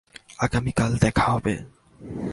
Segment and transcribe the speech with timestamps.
[0.39, 1.53] আগামীকাল দেখা হবে!